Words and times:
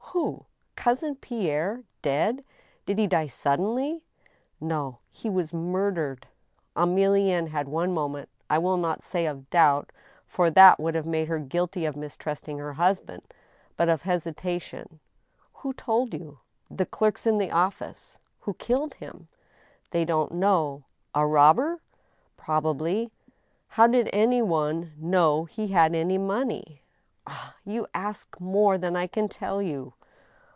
"Who? 0.21 0.45
Cousin 0.75 1.15
Pierre—dead? 1.15 2.43
Did 2.85 2.97
he 2.97 3.07
die 3.07 3.27
suddenly?" 3.27 4.03
"No; 4.59 4.97
he 5.09 5.29
was 5.29 5.53
murdered!" 5.53 6.27
Emillenne 6.75 7.47
had 7.47 7.69
one 7.69 7.93
moment— 7.93 8.27
I 8.49 8.57
will 8.57 8.75
not 8.75 9.03
say 9.03 9.25
of 9.25 9.49
doubt, 9.49 9.91
for 10.27 10.49
that 10.51 10.81
would 10.81 10.95
have 10.95 11.05
made 11.05 11.29
her 11.29 11.39
guilty 11.39 11.85
of 11.85 11.95
mistrusting 11.95 12.57
her 12.57 12.73
husband, 12.73 13.21
but— 13.77 13.87
of 13.87 14.03
hea 14.03 14.09
tation. 14.11 14.99
"Who 15.53 15.71
told 15.71 16.13
you?" 16.13 16.39
"The 16.69 16.85
clerks 16.85 17.25
in 17.25 17.37
the 17.37 17.49
office." 17.51 18.19
"Who 18.41 18.53
killed 18.55 18.95
him?"" 18.95 19.29
They 19.91 20.03
don't 20.03 20.33
know." 20.33 20.83
"A 21.15 21.25
robber?"" 21.25 21.79
Probably."" 22.35 23.09
How 23.77 23.87
did 23.87 24.09
any 24.11 24.41
one 24.41 24.91
know 24.97 25.45
he 25.45 25.69
had 25.69 25.95
any 25.95 26.17
money? 26.17 26.81
'*" 26.99 27.09
Ah! 27.27 27.55
you 27.63 27.87
ask 27.93 28.37
more 28.41 28.77
than 28.77 28.97
I 28.97 29.07
can 29.07 29.29
tell 29.29 29.61
you." 29.61 29.93